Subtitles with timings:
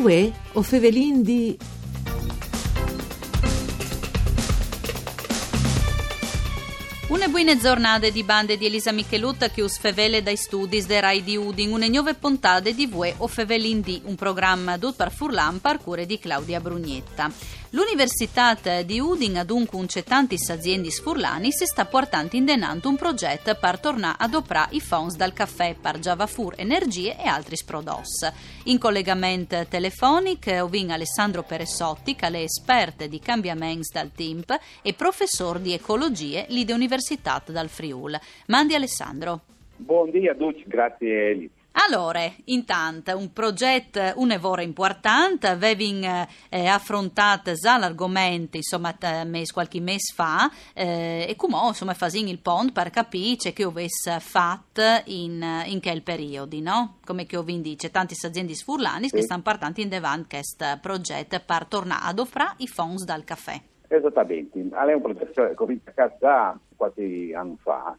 [0.00, 1.58] Uè, o fevelin di...
[7.10, 11.24] Une buone giornate di bande di Elisa Michelutta che us fevele dai studi de Rai
[11.24, 15.60] di Udin, une nuove puntate di Vue o Fevelin di, un programma dut par Furlan
[15.60, 17.58] par cure di Claudia Brugnetta.
[17.72, 19.66] L'Università di Udin, ad un
[20.04, 24.80] tanti aziende sfurlani, si sta portando in denanto un progetto per tornare ad operare i
[24.80, 28.26] fonds dal caffè per Javafur Energie e altri prodotti.
[28.64, 35.62] In collegamento telefonico ovin Alessandro Peressotti, che è esperto di cambiamenti dal TIMP e professore
[35.62, 36.98] di ecologie lì dell'Università
[37.52, 38.18] dal Friul.
[38.46, 39.40] Mandi Alessandro.
[39.76, 41.50] Buongiorno a tutti, grazie Eli.
[41.72, 50.12] Allora, intanto, un progetto un'evore importante, avevi eh, affrontato già l'argomento, insomma, mes, qualche mese
[50.12, 55.80] fa, eh, e come, insomma, fasin il pont per capire che avesse fatto in, in
[55.80, 56.96] quel periodo, no?
[57.04, 59.14] Come che ho dice, tanti aziende sfurlani sì.
[59.14, 63.60] che stanno partendo in davanti questo progetto per tornare ad offrire i fondi dal caffè.
[63.92, 67.98] Esattamente, è un progetto ho iniziato già qualche anno fa,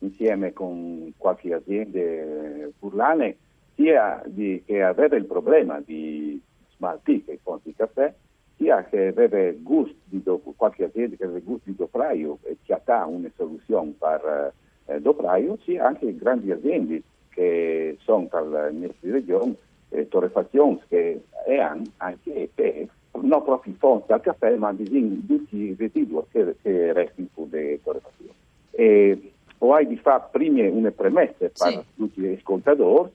[0.00, 3.38] insieme con qualche azienda furlane,
[3.74, 6.38] sia di, che aveva il problema di
[6.76, 8.12] smaltire i fonti di caffè,
[8.58, 12.74] sia che aveva gusto di dopo, qualche azienda che aveva gusto di dopraio e che
[12.74, 14.52] ha una soluzione per
[14.84, 19.56] eh, dopraio, sia anche grandi aziende che sono per le nostre regioni,
[19.88, 21.22] eh, torrefazioni che
[21.58, 22.88] hanno anche eh,
[23.22, 24.84] non proprio fonti del caffè, ma di
[25.26, 28.34] tutti i residui che, che restano sulle torrefazioni.
[28.70, 31.80] E, o hai di fare prima una premessa per sì.
[31.96, 33.10] tutti gli ascoltatori,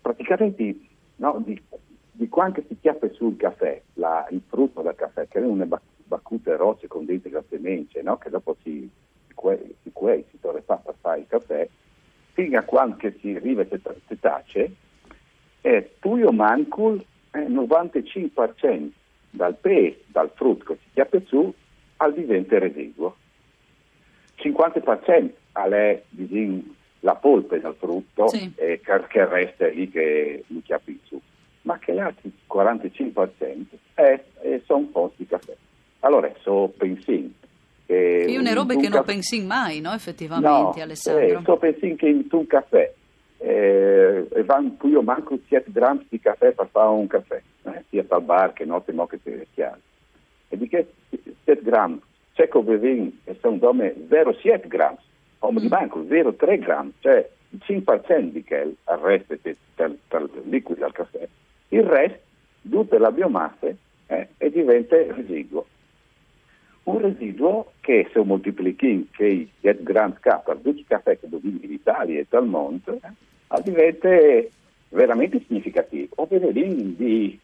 [0.00, 0.76] praticamente
[1.16, 1.60] no, di,
[2.12, 5.66] di quanto si chiappa sul caffè, la, il frutto del caffè, che è una
[6.04, 8.88] baccute rocce con dentro la semente, no, che dopo si,
[9.26, 9.34] si,
[9.82, 9.92] si,
[10.30, 11.68] si torrefa per fare il caffè,
[12.32, 14.74] fino a quando si arriva a tace,
[15.60, 17.02] è tuo mancul
[17.32, 18.90] il 95%
[19.34, 21.52] dal peso, dal frutto che si chiappa su,
[21.96, 23.16] al diventa residuo.
[24.36, 26.02] 50% è
[27.00, 28.50] la polpa del frutto sì.
[28.56, 31.20] e che resta lì che mi chiappi su,
[31.62, 33.64] ma che gli altri 45%
[33.94, 35.54] è, è, sono posti caffè.
[36.00, 37.32] Allora, so pensin.
[37.86, 38.94] Che Io una roba che caffè...
[38.94, 41.38] non pensi mai, no, effettivamente, no, Alessandro?
[41.38, 42.92] Eh, so pensin che in un caffè
[43.38, 47.42] eh, e van io manco 7 grammi di caffè per fare un caffè, eh,
[47.88, 49.80] sia al bar che notte mo che si chiaro.
[50.48, 50.86] E di che
[51.44, 52.00] 7 grammi
[52.34, 54.98] c'è che bevin e sono dome 0,7 grammi,
[55.38, 59.36] come di banco 0,3 grammi, cioè il 5% di che resta
[59.74, 61.26] per, per liquido al caffè,
[61.68, 62.18] il resto,
[62.68, 63.68] tutta la biomassa
[64.06, 65.66] eh, e diventa residuo.
[66.84, 71.28] Un residuo che se moltiplichi che i 7 grammi K per tutti i caffè che
[71.28, 74.08] dobbiamo in Italia e dal mondo, eh, diventa
[74.90, 76.14] veramente significativo.
[76.16, 77.38] O vedete di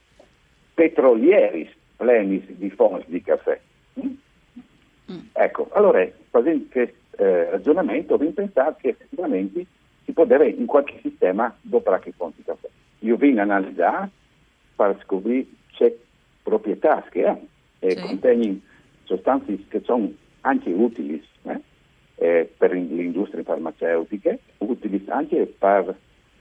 [0.80, 3.60] petrolieri pleni di fonti di caffè.
[4.00, 5.18] Mm?
[5.34, 9.66] Ecco, allora, facendo questo eh, ragionamento, vi pensare che effettivamente
[10.04, 12.68] si avere in qualche sistema dopo che fonti caffè.
[13.00, 14.08] Io vengo analizzare
[14.74, 15.94] per scoprire c'è
[16.42, 17.38] proprietà che ha
[17.80, 18.00] e sì.
[18.00, 18.60] contengono
[19.04, 21.60] sostanze che sono anche utili eh,
[22.14, 25.94] eh, per le industrie farmaceutiche, utili anche per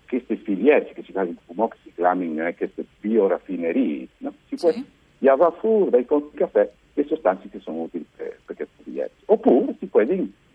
[0.10, 1.36] queste filiere che si chiamano,
[1.68, 4.08] che si chiamano eh, queste bioraffinerie.
[4.18, 4.34] No?
[4.48, 4.84] Si può sì.
[5.20, 9.12] Java fuori dai fonti caffè le sostanze che sono utili per, per queste filiere.
[9.26, 10.02] Oppure si può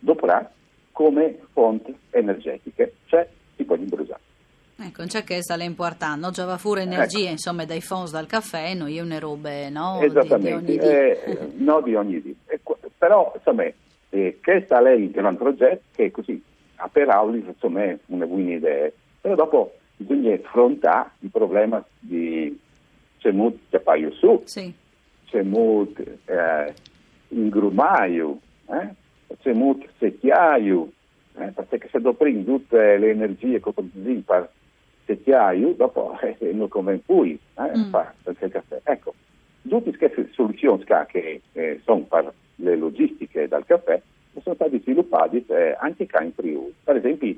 [0.01, 0.51] doprà
[0.91, 4.21] come fonti energetiche, cioè si può bruciare.
[4.77, 6.31] Ecco, c'è che sta l'importante, no?
[6.33, 7.31] Giova fuori energia, ecco.
[7.31, 10.01] insomma, dai fonds dal caffè, noi una robe, no?
[10.01, 12.37] Esattamente, di, di eh, no di ogni dì.
[12.47, 12.61] Eh,
[12.99, 13.65] però, insomma,
[14.11, 16.43] eh, questa lei è un progetto che così,
[16.77, 18.91] a per Auli, insomma, è una buona idea,
[19.25, 22.61] però dopo bisogna affrontare il problema di
[23.17, 24.71] c'è molto paio su, sì.
[25.45, 26.75] molto eh,
[27.29, 28.39] ingrumaio,
[28.69, 29.53] eh?
[29.55, 30.91] molto secchiaio,
[31.39, 31.53] eh?
[31.55, 34.51] perché se dopo tutte le energie che così per
[35.07, 37.39] secchiaio, dopo eh, non conviene più eh,
[37.79, 37.91] mm.
[37.91, 38.81] per caffè.
[38.85, 39.15] Ecco,
[39.67, 44.03] tutte queste soluzioni che eh, sono per le logistiche del caffè
[44.43, 46.75] sono state sviluppate eh, anche qua in Friuli.
[46.85, 47.35] Per esempio,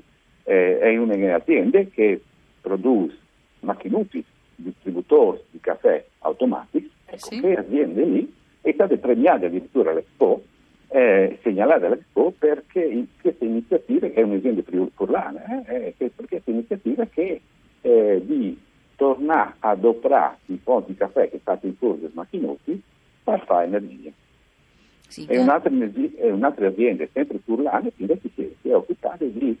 [0.47, 2.21] eh, è un'azienda che
[2.61, 3.17] produce
[3.59, 4.23] macchinuti
[4.55, 7.41] distributori di caffè automatici, ecco, sì.
[7.41, 10.43] che aziende lì è stata premiata addirittura all'Expo,
[10.87, 14.61] eh, segnalata all'Expo perché in questa iniziativa, che è un'azienda
[14.95, 17.41] furlana, eh, eh, per questa iniziativa che
[17.81, 18.57] eh, di
[18.95, 22.81] tornare ad operare i fonti di caffè che state in corso macchinuti
[23.23, 24.11] per fare energia.
[25.07, 29.57] Sì, è, un'altra, è, un'altra, azienda, sempre furlana, che si è occupata di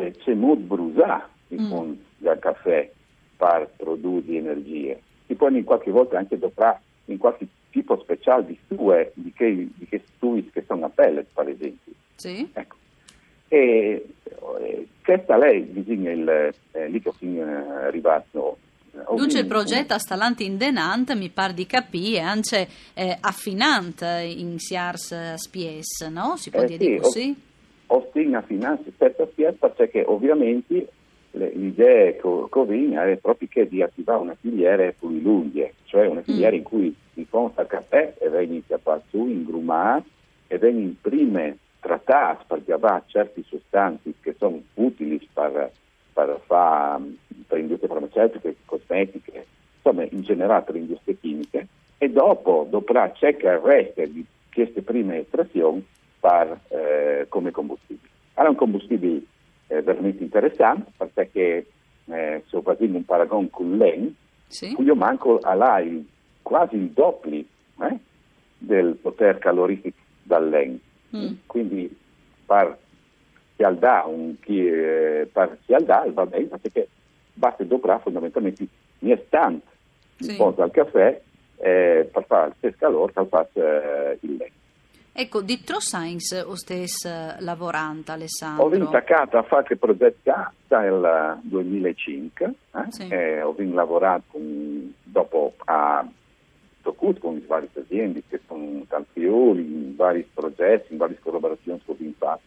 [0.00, 1.68] eh, Cemud Brusà, i mm.
[1.68, 2.90] fondi del caffè
[3.36, 5.00] per produrre energie.
[5.26, 9.68] si può in qualche volta anche doprare in qualche tipo speciale di stue, di che,
[9.74, 11.92] di che stui che sono a pelle, per esempio.
[12.16, 12.48] Sì.
[12.52, 12.76] Ecco.
[13.48, 14.06] E,
[14.60, 16.28] e questa lei bisogna il
[16.72, 17.42] eh, lì che sono
[17.82, 18.58] arrivato.
[18.90, 24.58] Dunque il progetto sta l'anti in denant, mi par di capire, anche eh, affinante in
[24.58, 26.36] SIARS spies, no?
[26.36, 27.36] Si può Eh, dire sì, così?
[27.88, 30.88] Ostin a finanza questa spiazza perché ovviamente
[31.32, 36.54] l'idea co- covina è proprio che di attivare una filiera più lunga, cioè una filiera
[36.54, 40.02] in cui si fonda caffè e viene chiappato su in grumà
[40.46, 45.70] e viene in prime trattate per chiavare certe sostanze che sono utili per,
[46.12, 47.02] per fare
[47.46, 49.46] per industrie farmaceutiche, cosmetiche,
[49.76, 55.20] insomma in generale per industrie chimiche e dopo, dopo cerca il resto di queste prime
[55.20, 55.84] estrazioni
[56.20, 58.08] per, eh, come combustibile.
[58.34, 59.22] È un combustibile
[59.68, 61.66] eh, veramente interessante perché
[62.06, 64.14] eh, se facciamo un paragone con l'EN,
[64.46, 64.74] Sì.
[64.78, 66.06] io manco ha il,
[66.42, 67.32] quasi il doppio
[67.82, 67.98] eh,
[68.58, 70.78] del potere calorifico dall'EN.
[71.16, 71.32] Mm.
[71.46, 71.96] Quindi
[72.46, 72.76] per
[73.56, 76.88] Cialdà, un chi, eh, per Cialdà va bene perché
[77.34, 78.66] basta doprare fondamentalmente
[79.00, 79.66] un istante
[80.16, 80.30] Sì.
[80.30, 81.20] in fondo al caffè
[81.60, 84.52] eh, per fare il calore che fa eh, il legno.
[85.20, 87.08] Ecco, di Trossains o stesso
[87.40, 88.76] lavorante, Ho Alessandro?
[88.76, 90.30] intaccato a fare progetti
[90.68, 93.08] dal 2005, eh, Sì.
[93.08, 96.06] e ho lavorato con- dopo a
[96.82, 101.96] Tocut con varie aziende che sono dal Friuli, in vari progetti, in varie collaborazioni con
[101.98, 102.42] l'impatto.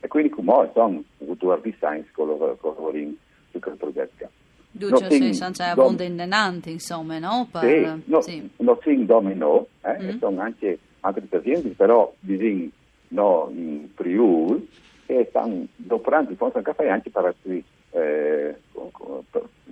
[0.00, 4.28] E quindi come sono avuto di science su quel progetto.
[4.72, 7.48] Dunque, No, sì, sono dom- abbondanti, insomma, no?
[7.50, 8.50] Per- Sì, no, sì.
[8.58, 10.08] non si domino, eh, Mm.
[10.10, 12.68] e sono anche altre aziende, però bisogna
[13.08, 14.68] no, in Friuli
[15.06, 18.54] e stanno operando forse un caffè anche per altri, eh,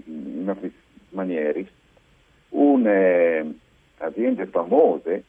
[0.04, 0.72] in altre
[1.10, 1.66] maniere.
[2.50, 5.20] Un'azienda famosa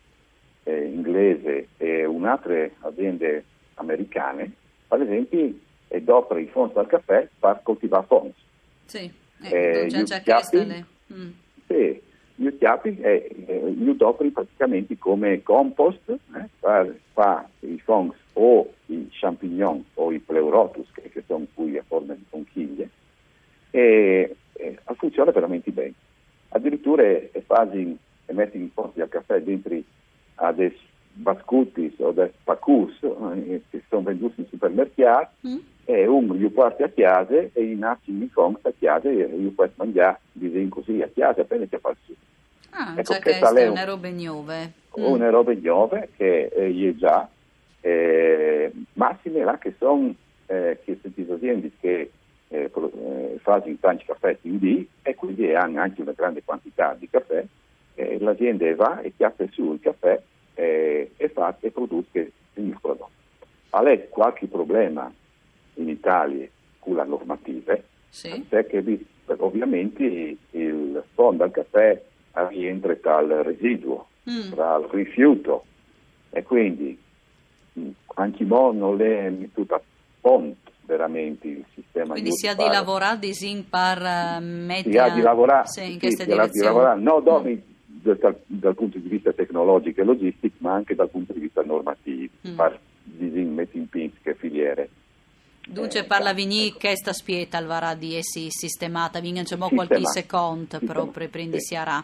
[0.63, 3.41] eh, inglese e un'altra azienda
[3.75, 4.51] americane,
[4.87, 5.53] per esempio,
[5.87, 8.33] e dopo i fondi al caffè per coltivare fondi.
[8.85, 9.11] Sì,
[9.41, 10.85] Eh, ecco, già già le...
[11.13, 11.29] Mm.
[11.67, 12.01] Sì,
[12.39, 16.17] gli chiappi e eh, gli udoperi praticamente come compost eh,
[16.57, 21.83] per fare i fungi o i champignon o i pleurotus che, che sono qui a
[21.85, 22.89] forma di conchiglie
[23.71, 25.93] e, e funziona veramente bene.
[26.49, 29.75] Addirittura è fasi e metti in posti al caffè dentro
[30.35, 30.73] a dei
[31.11, 35.57] bascutis o dei pacus eh, che sono venduti in supermercati Mm.
[35.83, 39.51] e uno li porta a casa e i nasci in fong a casa e io
[39.51, 42.13] posso mangiare disegno così a casa appena che fa su.
[42.81, 44.71] Ah, Ecco, già questa chiesto lei- una roba nuove.
[44.97, 45.03] Mm.
[45.03, 47.27] Una roba nuove che eh, gli è già,
[47.81, 50.13] eh, massime là che sono
[50.47, 52.09] eh, queste aziende che
[52.47, 54.57] eh, eh, fanno tanti caffè in
[55.03, 57.43] e quindi hanno anche una grande quantità di caffè.
[57.95, 60.19] eh, l'azienda va e chiappa su il caffè
[60.55, 63.09] eh, e fa e produce il prodotto.
[63.71, 65.11] Ha qualche problema
[65.75, 66.47] in Italia
[66.79, 67.77] con la normativa,
[68.09, 68.41] Sì.
[68.47, 69.05] perché vi-
[69.37, 70.03] ovviamente
[70.51, 72.01] il fondo al caffè
[72.47, 74.51] rientra tra il residuo, Mm.
[74.51, 75.65] tra il rifiuto
[76.29, 76.95] e quindi
[77.73, 79.81] mh, anche mo non è tutto a
[80.21, 83.33] ponto veramente il sistema Quindi si ha di lavorare di
[83.67, 84.91] per eh, mettere...
[84.91, 86.67] si ha di lavorare, Sì, in sì, questa si di direzione.
[86.67, 87.57] lavorare non solo Mm.
[88.19, 92.33] dal, dal punto di vista tecnologico e logistico, ma anche dal punto di vista normativo,
[92.47, 92.55] Mm.
[92.55, 92.79] per
[93.53, 94.89] mettere in pinze filiere.
[95.67, 96.37] Dunque Eh, parla ecco.
[96.37, 101.59] vigni che sta spieta al varà di essi sistemata, vinga c'è qualche secondo proprio prendi
[101.59, 101.67] Sì.
[101.67, 102.03] si arà.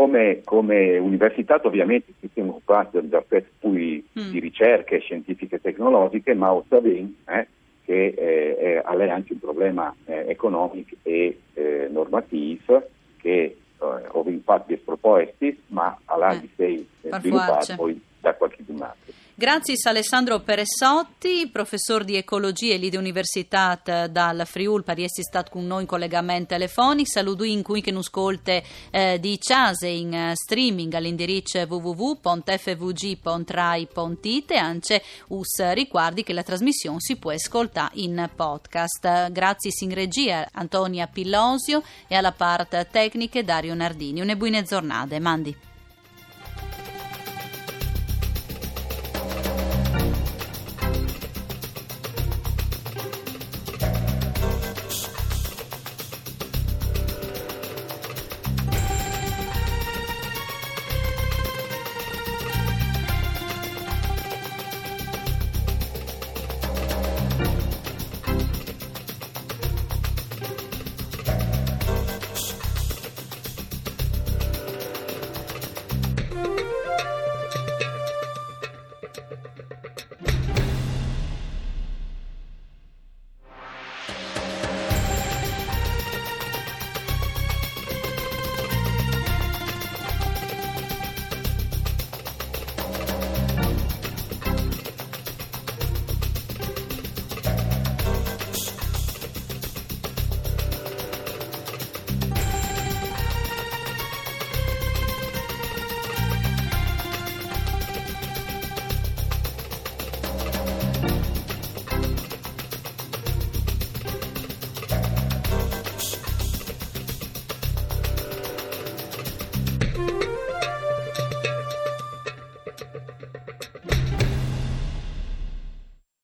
[0.00, 4.30] Come, come università ovviamente ci siamo occupati degli aspetti poi Mm.
[4.30, 7.46] di ricerche scientifiche e tecnologiche, ma sappiamo eh,
[7.82, 12.82] che eh, è, ha lei anche un problema eh, economico e eh, normativo
[13.16, 17.76] che eh, ho infatti sproposti, ma alla Eh, di sei per sviluppato forza.
[17.76, 19.05] poi da qualche altro.
[19.38, 23.78] Grazie Alessandro Peressotti, professor di ecologia e di Università
[24.10, 27.10] dal Friul, per essere stato con noi in collegamento telefonico.
[27.10, 34.56] Saluto in cui che non ascolte eh, di Ciase in eh, streaming all'indirizzo www.fvg.rai.it e
[34.56, 39.32] anche us riguardi che la trasmissione si può ascoltare in podcast.
[39.32, 44.22] Grazie in regia Antonia Pillosio e alla parte tecnica Dario Nardini.
[44.22, 45.75] Una buona giornata, mandi.